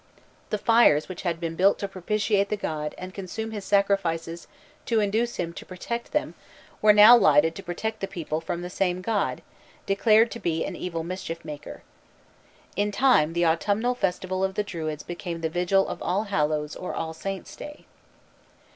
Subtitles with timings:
[0.49, 4.47] The fires which had been built to propitiate the god and consume his sacrifices
[4.87, 6.33] to induce him to protect them
[6.81, 9.43] were now lighted to protect the people from the same god,
[9.85, 11.83] declared to be an evil mischief maker.
[12.75, 16.95] In time the autumn festival of the Druids became the vigil of All Hallows or
[16.95, 17.85] All Saints' Day.